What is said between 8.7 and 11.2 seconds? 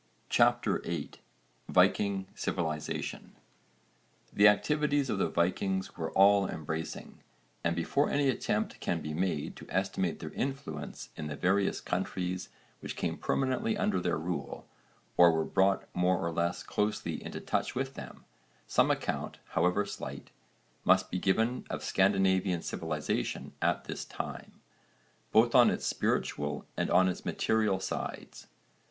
can be made to estimate their influence